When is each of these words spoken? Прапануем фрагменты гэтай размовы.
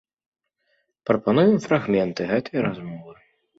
Прапануем 1.09 1.53
фрагменты 1.67 2.21
гэтай 2.35 2.59
размовы. 2.71 3.13